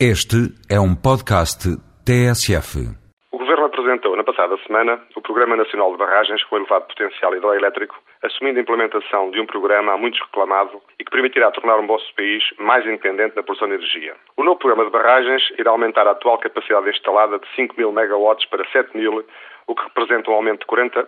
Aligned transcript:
Este 0.00 0.50
é 0.68 0.74
um 0.80 0.90
podcast 0.90 1.70
TSF. 2.02 2.82
O 3.30 3.38
Governo 3.38 3.66
apresentou 3.66 4.16
na 4.16 4.24
passada 4.24 4.58
semana 4.66 5.00
o 5.14 5.22
Programa 5.22 5.54
Nacional 5.54 5.92
de 5.92 5.98
Barragens 5.98 6.42
com 6.42 6.56
elevado 6.56 6.88
potencial 6.88 7.32
hidroelétrico, 7.32 7.94
assumindo 8.20 8.58
a 8.58 8.62
implementação 8.62 9.30
de 9.30 9.38
um 9.38 9.46
programa 9.46 9.92
há 9.92 9.96
muitos 9.96 10.18
reclamado 10.18 10.82
e 10.98 11.04
que 11.04 11.12
permitirá 11.12 11.52
tornar 11.52 11.76
o 11.76 11.86
nosso 11.86 12.12
país 12.16 12.42
mais 12.58 12.84
independente 12.84 13.36
na 13.36 13.44
produção 13.44 13.68
de 13.68 13.74
energia. 13.74 14.16
O 14.36 14.42
novo 14.42 14.58
programa 14.58 14.84
de 14.84 14.90
barragens 14.90 15.44
irá 15.56 15.70
aumentar 15.70 16.08
a 16.08 16.10
atual 16.10 16.38
capacidade 16.38 16.90
instalada 16.90 17.38
de 17.38 17.46
5 17.54 17.76
mil 17.78 17.92
megawatts 17.92 18.48
para 18.50 18.68
7 18.70 18.96
mil, 18.96 19.24
o 19.68 19.74
que 19.76 19.84
representa 19.84 20.28
um 20.28 20.34
aumento 20.34 20.66
de 20.66 20.66
40% 20.66 21.06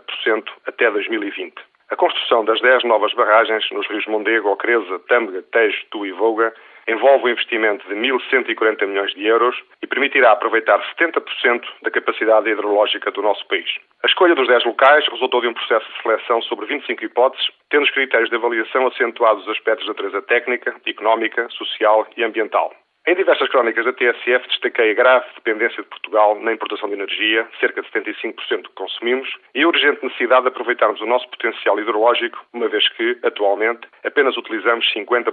até 0.65 0.89
2020. 0.93 1.55
A 1.91 1.97
construção 1.97 2.45
das 2.45 2.61
10 2.61 2.85
novas 2.85 3.13
barragens 3.15 3.69
nos 3.73 3.85
rios 3.89 4.07
Mondego, 4.07 4.49
Ocreza, 4.49 5.01
Tâmega, 5.09 5.43
Tejo, 5.43 5.85
Tu 5.91 6.07
e 6.07 6.13
Volga 6.13 6.55
envolve 6.89 7.25
um 7.25 7.29
investimento 7.29 7.87
de 7.89 7.95
1.140 7.95 8.87
milhões 8.87 9.13
de 9.15 9.27
euros 9.27 9.57
e 9.83 9.87
permitirá 9.87 10.33
aproveitar 10.33 10.81
70% 10.99 11.65
da 11.83 11.91
capacidade 11.91 12.49
hidrológica 12.49 13.11
do 13.11 13.23
nosso 13.23 13.47
país. 13.49 13.69
A 14.03 14.07
escolha 14.07 14.35
dos 14.35 14.47
10 14.47 14.65
locais 14.65 15.07
resultou 15.09 15.41
de 15.41 15.49
um 15.49 15.55
processo 15.55 15.87
de 15.91 16.03
seleção 16.03 16.41
sobre 16.43 16.67
25 16.67 17.05
hipóteses, 17.05 17.49
tendo 17.71 17.85
os 17.85 17.91
critérios 17.91 18.31
de 18.31 18.37
avaliação 18.37 18.87
acentuados 18.87 19.43
os 19.45 19.51
aspectos 19.51 19.85
de 19.85 19.91
natureza 19.91 20.23
técnica, 20.23 20.75
económica, 20.87 21.49
social 21.51 22.07
e 22.17 22.23
ambiental. 22.23 22.73
Em 23.09 23.15
diversas 23.15 23.49
crónicas 23.51 23.85
da 23.85 23.93
TSF 23.93 24.49
destaquei 24.49 24.91
a 24.91 24.95
grave 24.95 25.27
dependência 25.37 25.81
de 25.81 25.89
Portugal 25.89 26.41
na 26.41 26.53
importação 26.53 26.89
de 26.89 26.97
energia, 26.97 27.47
cerca 27.61 27.81
de 27.81 27.89
75% 27.89 28.35
que 28.63 28.75
consumimos, 28.75 29.33
e 29.55 29.63
a 29.63 29.69
urgente 29.69 30.05
necessidade 30.05 30.43
de 30.43 30.49
aproveitarmos 30.49 31.01
o 31.01 31.07
nosso 31.07 31.29
potencial 31.29 31.79
hidrológico, 31.79 32.45
uma 32.53 32.67
vez 32.67 32.89
que, 32.95 33.17
atualmente, 33.23 33.87
apenas 34.05 34.37
utilizamos 34.37 34.85
50%. 34.93 35.33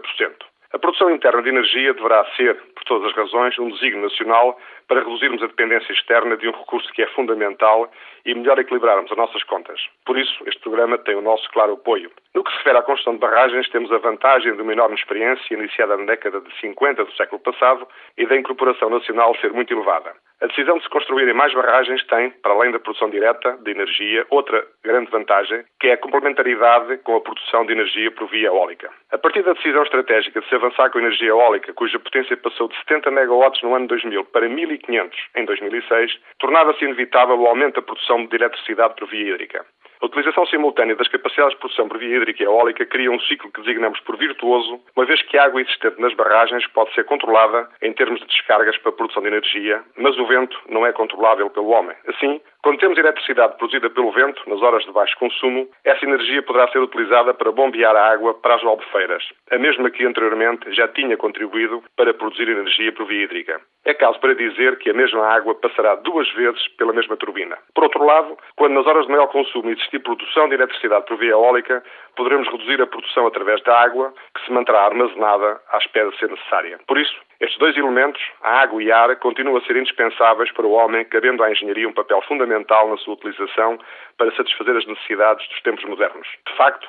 A 0.73 0.79
produção 0.79 1.11
interna 1.11 1.43
de 1.43 1.49
energia 1.49 1.93
deverá 1.93 2.25
ser, 2.35 2.55
por 2.73 2.83
todas 2.85 3.07
as 3.11 3.15
razões, 3.15 3.59
um 3.59 3.69
desígnio 3.69 4.01
nacional 4.01 4.59
para 4.87 5.01
reduzirmos 5.01 5.43
a 5.43 5.45
dependência 5.45 5.93
externa 5.93 6.35
de 6.35 6.47
um 6.47 6.51
recurso 6.51 6.91
que 6.93 7.03
é 7.03 7.07
fundamental 7.09 7.91
e 8.25 8.33
melhor 8.33 8.57
equilibrarmos 8.57 9.11
as 9.11 9.17
nossas 9.17 9.43
contas. 9.43 9.80
Por 10.03 10.17
isso, 10.17 10.43
este 10.47 10.59
programa 10.61 10.97
tem 10.97 11.13
o 11.13 11.21
nosso 11.21 11.47
claro 11.52 11.73
apoio. 11.73 12.11
No 12.33 12.43
que 12.43 12.52
se 12.52 12.57
refere 12.57 12.80
à 12.80 12.81
construção 12.81 13.13
de 13.13 13.19
barragens, 13.19 13.69
temos 13.69 13.91
a 13.91 13.99
vantagem 13.99 14.55
de 14.55 14.63
uma 14.63 14.73
enorme 14.73 14.95
experiência 14.95 15.53
iniciada 15.53 15.95
na 15.95 16.05
década 16.05 16.41
de 16.41 16.52
50 16.59 17.05
do 17.05 17.13
século 17.13 17.39
passado 17.39 17.87
e 18.17 18.25
da 18.25 18.35
incorporação 18.35 18.89
nacional 18.89 19.35
ser 19.35 19.53
muito 19.53 19.71
elevada. 19.71 20.15
A 20.44 20.47
decisão 20.47 20.77
de 20.77 20.83
se 20.83 20.89
construírem 20.89 21.33
mais 21.33 21.53
barragens 21.53 22.05
tem, 22.08 22.30
para 22.30 22.52
além 22.52 22.69
da 22.69 22.77
produção 22.77 23.09
direta 23.09 23.58
de 23.61 23.72
energia, 23.72 24.25
outra 24.30 24.61
grande 24.83 25.09
vantagem, 25.09 25.63
que 25.80 25.88
é 25.88 25.94
a 25.94 25.97
complementaridade 25.97 26.97
com 26.97 27.16
a 27.16 27.22
produção 27.22 27.66
de 27.66 27.72
energia 27.72 28.11
por 28.11 28.27
via 28.27 28.47
eólica. 28.47 28.91
A 29.14 29.17
partir 29.17 29.41
da 29.44 29.53
decisão 29.53 29.83
estratégica 29.83 30.41
de 30.41 30.49
se 30.49 30.55
avançar 30.55 30.89
com 30.89 30.97
a 30.97 31.02
energia 31.02 31.30
eólica, 31.30 31.73
cuja 31.73 31.97
potência 31.97 32.36
passou 32.36 32.67
de 32.67 32.75
70 32.80 33.09
megawatts 33.11 33.64
no 33.64 33.73
ano 33.73 33.88
2000 33.88 34.25
para 34.25 34.49
1500 34.49 35.17
em 35.38 35.45
2006, 35.45 36.19
tornava-se 36.39 36.83
inevitável 36.83 37.39
o 37.39 37.47
aumento 37.47 37.75
da 37.75 37.81
produção 37.81 38.25
de 38.25 38.36
eletricidade 38.36 38.95
por 38.95 39.08
via 39.08 39.36
hídrica. 39.36 39.66
A 40.03 40.05
utilização 40.05 40.45
simultânea 40.47 40.97
das 40.97 41.07
capacidades 41.07 41.53
de 41.53 41.59
produção 41.59 41.87
por 41.87 41.97
via 41.97 42.17
hídrica 42.17 42.43
e 42.43 42.45
eólica 42.45 42.85
cria 42.85 43.09
um 43.09 43.21
ciclo 43.21 43.49
que 43.49 43.61
designamos 43.61 44.01
por 44.01 44.17
virtuoso, 44.17 44.81
uma 44.97 45.05
vez 45.05 45.21
que 45.21 45.37
a 45.37 45.45
água 45.45 45.61
existente 45.61 46.01
nas 46.01 46.13
barragens 46.13 46.67
pode 46.67 46.93
ser 46.93 47.05
controlada 47.05 47.69
em 47.81 47.93
termos 47.93 48.19
de 48.19 48.27
descargas 48.27 48.77
para 48.79 48.89
a 48.89 48.95
produção 48.95 49.21
de 49.21 49.29
energia, 49.29 49.81
mas 49.95 50.17
o 50.17 50.27
vento 50.27 50.59
não 50.67 50.85
é 50.85 50.91
controlável 50.91 51.49
pelo 51.49 51.69
homem. 51.69 51.95
Assim, 52.05 52.41
quando 52.64 52.80
temos 52.80 52.97
eletricidade 52.97 53.58
produzida 53.58 53.89
pelo 53.89 54.09
vento, 54.14 54.42
nas 54.50 54.61
horas 54.61 54.86
de 54.86 54.92
baixo 54.94 55.19
consumo, 55.19 55.67
essa 55.83 56.06
energia 56.06 56.42
poderá 56.42 56.66
ser 56.72 56.80
utilizada 56.80 57.33
para 57.33 57.52
bombear 57.52 57.94
a 57.94 58.14
água 58.14 58.33
para 58.36 58.55
as 58.55 58.64
albufeiras, 58.64 59.22
a 59.52 59.58
mesma 59.58 59.92
que 59.92 60.05
anteriormente 60.05 60.72
já 60.73 60.88
tinha 60.88 61.17
contribuído 61.17 61.83
para 61.97 62.14
produzir 62.14 62.47
energia 62.47 62.94
por 62.94 63.05
via 63.05 63.25
hídrica. 63.25 63.59
É 63.83 63.94
caso 63.94 64.17
para 64.22 64.33
dizer 64.33 64.78
que 64.78 64.89
a 64.89 64.94
mesma 64.94 65.28
água 65.28 65.55
passará 65.55 65.95
duas 65.95 66.31
vezes 66.36 66.66
pela 66.78 66.94
mesma 66.94 67.17
turbina. 67.17 67.58
Por 67.75 67.83
outro 67.83 68.05
lado, 68.05 68.38
quando 68.55 68.75
nas 68.75 68.88
horas 68.88 69.08
de 69.08 69.11
maior 69.11 69.27
consumo 69.27 69.70
existir 69.70 70.00
produção 70.00 70.48
de 70.48 70.55
eletricidade 70.55 71.05
por 71.05 71.17
via 71.17 71.31
eólica, 71.31 71.83
poderemos 72.16 72.48
reduzir 72.48 72.82
a 72.82 72.87
produção 72.87 73.27
através 73.27 73.61
da 73.64 73.77
água, 73.77 74.14
que 74.33 74.45
se 74.45 74.54
manterá 74.54 74.86
armazenada 74.86 75.60
à 75.70 75.77
espera 75.80 76.10
de 76.10 76.17
ser 76.17 76.30
necessária. 76.30 76.80
Por 76.87 76.98
isso, 76.98 77.14
estes 77.42 77.60
dois 77.60 77.76
elementos, 77.76 78.21
a 78.42 78.61
água 78.61 78.82
e 78.82 78.89
a 78.89 78.99
ar, 78.99 79.16
continuam 79.17 79.58
a 79.58 79.61
ser 79.66 79.76
indispensáveis 79.76 80.49
para 80.54 80.66
o 80.66 80.71
homem, 80.71 81.04
cabendo 81.04 81.43
à 81.43 81.52
engenharia 81.52 81.89
um 81.89 81.93
papel 81.93 82.21
fundamental 82.21 82.52
na 82.59 82.97
sua 82.97 83.14
utilização 83.14 83.77
para 84.17 84.36
satisfazer 84.36 84.75
as 84.75 84.86
necessidades 84.86 85.47
dos 85.49 85.61
tempos 85.61 85.83
modernos. 85.86 86.27
De 86.47 86.55
facto, 86.55 86.87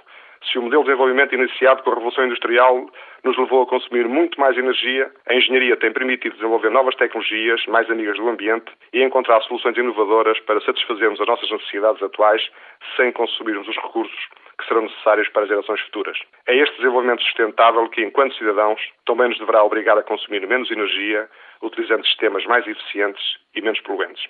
se 0.50 0.58
o 0.58 0.62
modelo 0.62 0.82
de 0.82 0.90
desenvolvimento 0.90 1.34
iniciado 1.34 1.82
com 1.82 1.90
a 1.90 1.94
Revolução 1.94 2.26
Industrial 2.26 2.86
nos 3.22 3.38
levou 3.38 3.62
a 3.62 3.66
consumir 3.66 4.06
muito 4.06 4.38
mais 4.38 4.56
energia, 4.58 5.10
a 5.26 5.34
engenharia 5.34 5.76
tem 5.76 5.92
permitido 5.92 6.34
desenvolver 6.34 6.70
novas 6.70 6.94
tecnologias 6.96 7.64
mais 7.66 7.90
amigas 7.90 8.16
do 8.16 8.28
ambiente 8.28 8.70
e 8.92 9.02
encontrar 9.02 9.40
soluções 9.42 9.76
inovadoras 9.76 10.38
para 10.40 10.60
satisfazermos 10.60 11.20
as 11.20 11.26
nossas 11.26 11.50
necessidades 11.50 12.02
atuais 12.02 12.46
sem 12.96 13.10
consumirmos 13.12 13.66
os 13.66 13.76
recursos 13.76 14.28
que 14.58 14.66
serão 14.66 14.82
necessários 14.82 15.28
para 15.28 15.46
gerações 15.46 15.80
futuras. 15.80 16.18
É 16.46 16.54
este 16.56 16.76
desenvolvimento 16.76 17.22
sustentável 17.22 17.88
que, 17.88 18.02
enquanto 18.02 18.36
cidadãos, 18.36 18.80
também 19.06 19.28
nos 19.28 19.38
deverá 19.38 19.64
obrigar 19.64 19.98
a 19.98 20.02
consumir 20.02 20.46
menos 20.46 20.70
energia, 20.70 21.28
utilizando 21.62 22.06
sistemas 22.06 22.44
mais 22.44 22.66
eficientes 22.66 23.38
e 23.54 23.60
menos 23.62 23.80
poluentes. 23.80 24.22